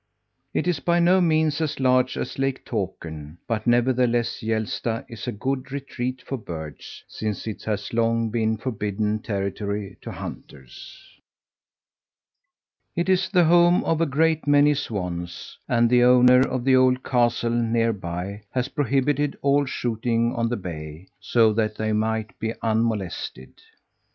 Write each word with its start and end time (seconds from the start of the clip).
It 0.51 0.67
is 0.67 0.79
by 0.79 0.99
no 0.99 1.21
means 1.21 1.61
as 1.61 1.79
large 1.79 2.17
as 2.17 2.39
Lake 2.39 2.65
Tåkern, 2.65 3.37
but 3.47 3.67
nevertheless 3.67 4.41
Hjälsta 4.41 5.05
is 5.07 5.27
a 5.27 5.31
good 5.31 5.71
retreat 5.71 6.23
for 6.23 6.39
birds, 6.39 7.03
since 7.07 7.45
it 7.45 7.65
has 7.65 7.93
long 7.93 8.31
been 8.31 8.57
forbidden 8.57 9.19
territory 9.19 9.97
to 10.01 10.11
hunters. 10.11 11.05
It 12.95 13.09
is 13.09 13.29
the 13.29 13.43
home 13.45 13.83
of 13.83 14.01
a 14.01 14.07
great 14.07 14.47
many 14.47 14.73
swans, 14.73 15.59
and 15.69 15.87
the 15.87 16.01
owner 16.03 16.41
of 16.47 16.65
the 16.65 16.75
old 16.75 17.03
castle 17.03 17.51
nearby 17.51 18.41
has 18.53 18.69
prohibited 18.69 19.37
all 19.43 19.65
shooting 19.65 20.33
on 20.33 20.49
the 20.49 20.57
bay, 20.57 21.09
so 21.19 21.53
that 21.53 21.75
they 21.75 21.93
might 21.93 22.39
be 22.39 22.55
unmolested. 22.63 23.53